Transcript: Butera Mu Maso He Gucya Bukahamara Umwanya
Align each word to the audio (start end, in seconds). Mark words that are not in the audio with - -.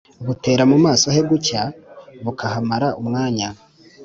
Butera 0.25 0.63
Mu 0.71 0.77
Maso 0.85 1.07
He 1.15 1.21
Gucya 1.29 1.61
Bukahamara 2.23 2.87
Umwanya 3.01 3.47